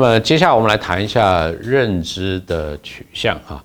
[0.00, 3.62] 那么接下来我们来谈一下认知的取向哈。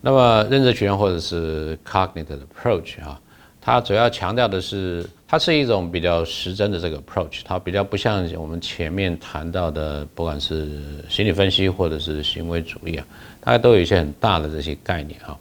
[0.00, 3.16] 那么认知取向或者是 cognitive approach 哈，
[3.60, 13.06] 它主要强调的是，它是一种比较实证的这个 approach，它比较不像我们前面谈到的，不管是心理分析或者是行为主义啊，
[13.40, 15.38] 它都有一些很大的这些概念哈，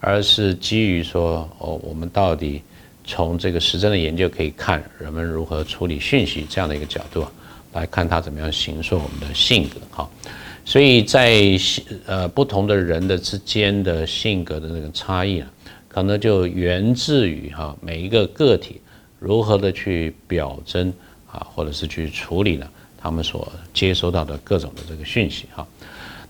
[0.00, 2.62] 而是基于说哦，我们到底
[3.06, 7.32] 从这个实证的研究可以看人们如何处理讯息这样的一个角度啊。
[7.74, 10.08] 来看他怎么样形塑我们的性格，哈，
[10.64, 11.58] 所以在
[12.06, 15.48] 呃不同的人的之间的性格的那个差异啊，
[15.86, 18.80] 可能就源自于哈每一个个体
[19.18, 20.92] 如何的去表征
[21.30, 22.66] 啊，或者是去处理呢
[23.00, 25.66] 他们所接收到的各种的这个讯息，哈。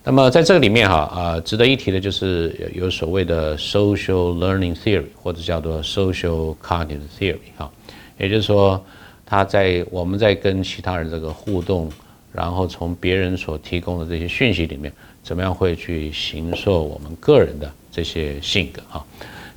[0.03, 7.71] 那么在这个里面哈啊，值得一提的就是有所谓的 social learning theory 或者叫做 social cognitive theory，哈，
[8.19, 8.85] 也就是说。
[9.31, 11.93] 他在我们在跟其他人这个互动，
[12.33, 14.91] 然后从别人所提供的这些讯息里面，
[15.23, 19.05] 怎么样会去形塑我们个人的这些性格哈？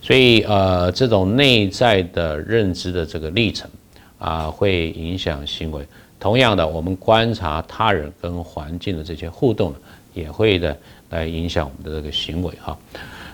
[0.01, 3.69] 所以呃，这种内在的认知的这个历程
[4.19, 5.87] 啊，会影响行为。
[6.19, 9.73] 同样的，我们观察他人跟环境的这些互动，
[10.13, 10.77] 也会的
[11.11, 12.77] 来影响我们的这个行为哈。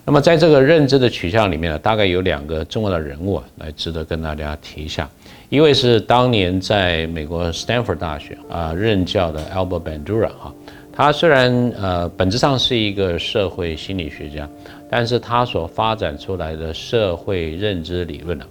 [0.07, 5.09] 那么在这个认知的取向里面呢，大概有两个重要的人物啊，来值得跟大家提一下。
[5.49, 10.53] 一位是当年在美国 Stanford 大学啊任教的 Albert Bandura 哈，
[10.93, 14.47] 他虽然呃本质上是一个社会心理学家，
[14.89, 18.45] 但是他所发展出来的社会认知理论呢，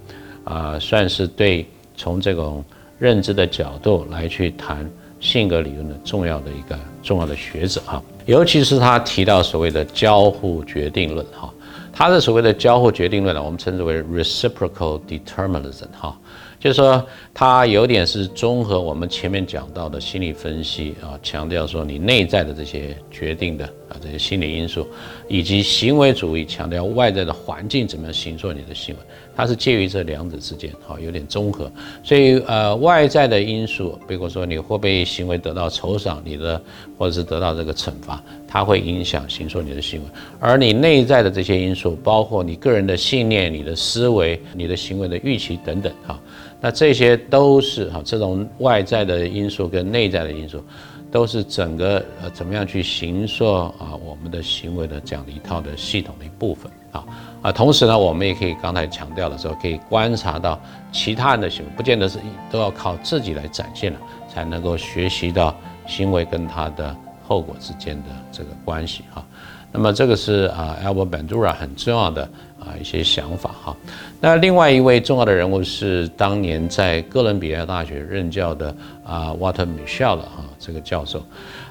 [0.44, 1.64] 啊算是对
[1.96, 2.62] 从这种
[2.98, 4.86] 认知的角度来去谈
[5.20, 11.52] 性格理论的重要的一个重要的学者哈，尤其是他提到所谓的交互决定论哈，
[11.92, 16.16] 他的所谓的交互决定论呢，我们称之为 reciprocal determinism 哈。
[16.58, 24.88] 就是说，它有点是综合我们前面讲到的心理分析啊，强调说你内在的这些决定的啊这些心理因素，
[25.28, 29.00] 以及行为主义强调外在的环境怎么样形塑你的行为，
[29.36, 31.70] 它是介于这两者之间，好有点综合。
[32.02, 36.60] 所以呃，外在的因素，比如说你会被行为得到酬赏，你的
[36.96, 40.06] 或者是得到这个惩罚，它会影响形塑你的行为。
[40.40, 46.18] 而你内在的这些因素，包括你个人的信念、你的思维、你的行为的预期等等，哈。
[46.60, 50.64] 那这些都是哈，这种外在的因素跟内在的因素，
[51.10, 57.04] 都是整个呃怎么样去形塑啊我们的行为的这样的一套的系统的一部分啊
[57.42, 60.58] 啊，同时呢，我们也可以刚才强调的时候，可以观察到
[60.90, 62.18] 其他人的行为，不见得是
[62.50, 65.54] 都要靠自己来展现了，才能够学习到
[65.86, 66.96] 行为跟他的
[67.28, 69.24] 后果之间的这个关系哈。
[69.72, 72.22] 那么这个是啊，Albert Bandura 很重要的
[72.58, 73.76] 啊一些想法哈。
[74.20, 78.74] 那另外一位重要的人物是当年在哥伦比亚大学任教的
[79.04, 81.22] 啊，Walter Michel 哈这个教授。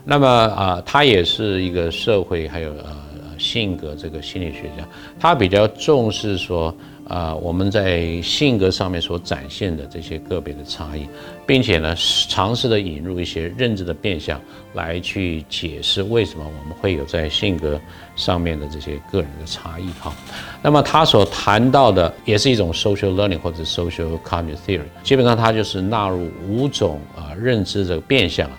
[0.03, 2.95] 那么啊，他也是一个社会还有呃
[3.39, 4.88] 性格这个心理学家，
[5.19, 6.75] 他比较重视说。
[7.07, 11.07] 啊，我们在性格上面所展现的这些个别的差异，
[11.45, 11.95] 并且呢，
[12.27, 14.41] 尝试的引入一些认知的变相
[14.73, 17.79] 来去解释为什么我们会有在性格
[18.16, 20.11] 上面的这些个人的差异哈。
[20.63, 28.49] 那么他所谈到的也是一种 social learning 或者 social cognitive theory，基本上它就是纳入五种啊认知的变相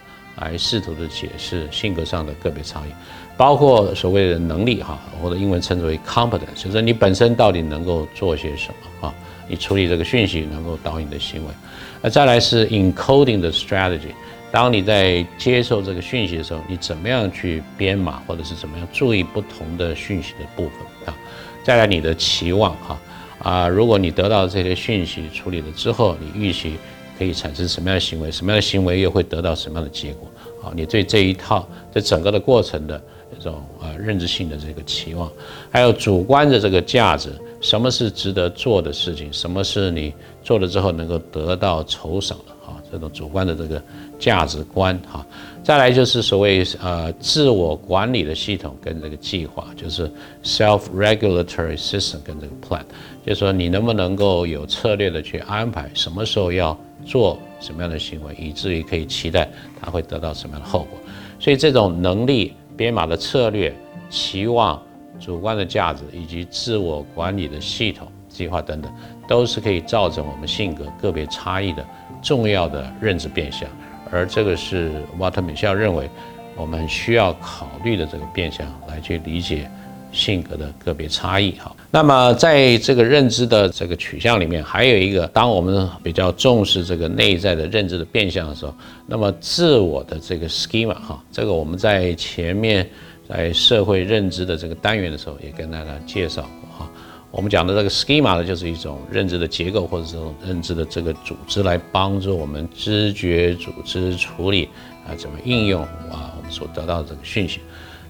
[0.40, 2.92] 来试图的解释性格上的个别差异。
[3.36, 9.14] 包括所谓的能力哈，或者英文称之为 competence，就是你本身到底能够做些什么啊？
[9.46, 11.52] 你处理这个讯息能够导引你的行为。
[12.00, 14.14] 那再来是 encoding 的 strategy，
[14.50, 21.16] 当你在接受这个讯息的时候，你怎么样去编码，或者是怎么样注意不同的讯息的部分啊？
[21.62, 22.98] 再来你的期望哈
[23.38, 26.76] 啊，如果你得到这些讯息处理了之后，你预期
[27.18, 28.30] 可以产生什么样的行为？
[28.30, 30.26] 什么样的行为又会得到什么样的结果？
[30.62, 33.00] 好，你对这一套这整个的过程的。
[33.34, 35.30] 这种呃认知性的这个期望，
[35.70, 40.12] 还有主观的这个价值，什么是值得做的事情，什么是你
[40.42, 42.80] 做了之后能够得到酬赏的啊？
[42.90, 43.82] 这种主观的这个
[44.18, 45.26] 价值观哈。
[45.62, 50.10] 再来就是所谓呃自我管理的系统跟这个计划，就是
[50.44, 52.82] self-regulatory system 跟这个 plan，
[53.26, 59.50] 就是说你能不能够有策略的去安排什么时候要做什么样的行为，以至于可以期待
[59.82, 60.98] 它会得到什么样的后果。
[61.40, 62.54] 所以这种能力。
[62.76, 63.74] 编码的策略、
[64.10, 64.80] 期望、
[65.18, 68.92] 主观的价值以及自我管理的系统、计划等等，
[69.26, 71.84] 都是可以造成我们性格个别差异的
[72.22, 73.68] 重要的认知变相。
[74.12, 76.08] 而这个是瓦特米肖认为
[76.54, 79.70] 我们需要考虑的这个变相，来去理解
[80.16, 81.74] 性格的个别差异哈。
[81.90, 88.74] 那么在这个认知的这个取向里面，还有一个，当我们比较重视这个内在的认知的变相的时候，
[89.06, 92.88] 那么自我的这个 schema 哈，这个我们在前面
[93.28, 96.90] 在社会认知的这个单元的时候也跟大家介绍过哈。
[97.30, 104.68] 我们讲的这个 schema 呢，就是一种认知的结构或者这种认知的这个组织，来帮助我们知觉组织处理
[105.06, 107.60] 啊，怎么应用啊，我们所得到的这个讯息。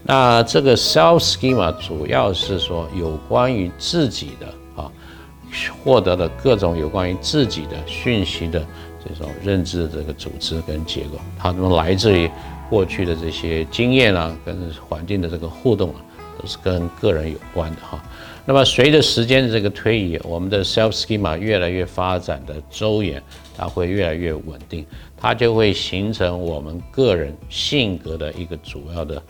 [0.08, 4.46] 那这个 self schema 主要是说有关于自己的
[4.80, 4.88] 啊，
[5.82, 8.64] 获得的各种有关于自己的讯息的
[9.04, 12.30] 这种认知的这个组织跟结构，它们来自于
[12.70, 14.56] 过去的这些经验啊，跟
[14.88, 15.96] 环境的这个互动啊，
[16.40, 18.00] 都是跟个人有关的哈。
[18.44, 23.20] 那么随着时间的这个推移，我们的 self schema 越来越发展的周延，
[23.56, 24.86] 它会越来越稳定，
[25.16, 29.20] 它就会形成我们个人性格的一个主要的。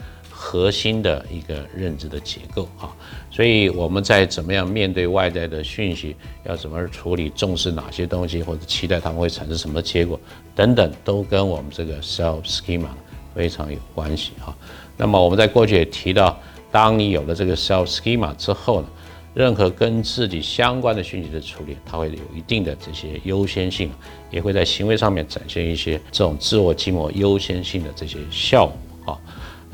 [0.48, 2.94] 核心的一个认知的结构啊，
[3.32, 6.14] 所以我们在怎么样面对外在的讯息，
[6.44, 10.18] 要怎么处理，重视哪些东西，或者期待他们会产生什么结果
[10.54, 12.86] 等等，都跟我们这个 self schema
[13.34, 14.56] 非常有关系哈。
[14.96, 16.38] 那么我们在过去也提到，
[16.70, 18.88] 当你有了这个 self schema 之后呢，
[19.34, 23.90] 任何跟自己相关的讯息的处理，它会有一定的这些优先性，
[24.30, 28.76] 也会在行为上面展现一些这种自我寂寞优先性的这些效果。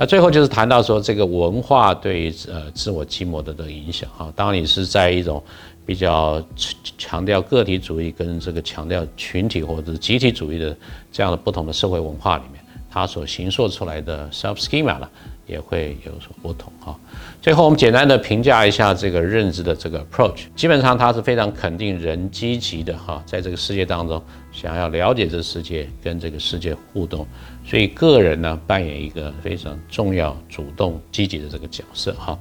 [0.02, 5.40] 那最后就是谈到说这个文化对呃自我寂寞的的影响啊，当你是在一种
[5.86, 6.44] 比较
[6.98, 10.76] 强调个体主义跟这个强调群体或者集体主义的
[11.12, 12.60] 这样的不同的社会文化里面，
[12.90, 15.08] 它所形塑出来的 self schema 了
[15.46, 16.98] 也会有所不同哈。
[17.40, 24.22] 最后我们简单的评价一下这个认知的这个 approach，基本上它是非常肯定人积极的哈，在这个世界当中
[24.52, 27.26] 想要了解这世界跟这个世界互动。
[27.64, 32.38] 所以个人呢扮演一个非常重要、主动、积极的这个角色哈。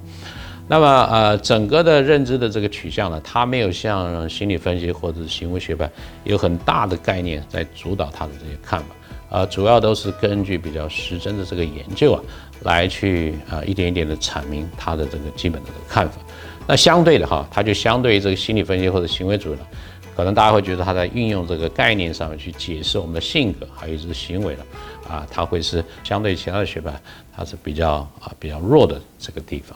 [0.68, 5.90] 那么呃，整个的认知的这个取向呢，它没有像心理分析或者是行为学派
[6.24, 8.86] 有很大的概念在主导它的这些看法，
[9.32, 12.22] 呃，主要都是根据比较实证的这个研究啊，
[12.64, 16.20] 来去啊一点一点的阐明他的这个基本的看法。
[16.66, 19.66] 那相对的哈，它就相对于这个心理分析或者行为主义呢。
[20.14, 24.66] 可能大家会觉得他在运用这个概念上面去解释我们的性格，还有就是行为了，
[25.08, 26.92] 啊，他会是相对其他的学派，
[27.34, 29.74] 它是比较啊比较弱的这个地方。